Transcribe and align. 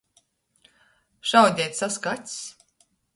Šaudeit 1.31 1.77
saska 1.81 2.09
acs. 2.17 2.39